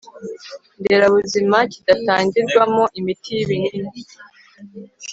nderabuzima 0.79 1.57
kidatangirwamo 1.71 2.83
imiti 2.99 3.29
yibinini 3.37 4.01